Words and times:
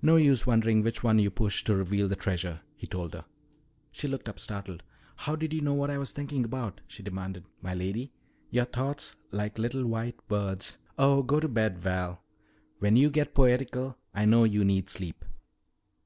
"No 0.00 0.16
use 0.16 0.46
wondering 0.46 0.82
which 0.82 1.04
one 1.04 1.18
you 1.18 1.30
push 1.30 1.62
to 1.64 1.76
reveal 1.76 2.08
the 2.08 2.16
treasure," 2.16 2.62
he 2.74 2.86
told 2.86 3.12
her. 3.12 3.26
She 3.90 4.08
looked 4.08 4.26
up 4.26 4.38
startled. 4.38 4.82
"How 5.14 5.36
did 5.36 5.52
you 5.52 5.60
know 5.60 5.74
what 5.74 5.90
I 5.90 5.98
was 5.98 6.10
thinking 6.10 6.42
about?" 6.46 6.80
she 6.86 7.02
demanded. 7.02 7.44
"My 7.60 7.74
lady, 7.74 8.14
your 8.48 8.64
thoughts, 8.64 9.14
like 9.30 9.58
little 9.58 9.84
white 9.84 10.16
birds" 10.26 10.78
"Oh, 10.98 11.22
go 11.22 11.38
to 11.38 11.48
bed, 11.48 11.76
Val. 11.76 12.22
When 12.78 12.96
you 12.96 13.10
get 13.10 13.34
poetical 13.34 13.98
I 14.14 14.24
know 14.24 14.44
you 14.44 14.64
need 14.64 14.88
sleep. 14.88 15.22